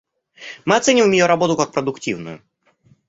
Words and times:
Мы 0.65 0.77
оцениваем 0.77 1.11
ее 1.11 1.27
работу 1.27 1.55
как 1.55 1.71
продуктивную. 1.73 2.41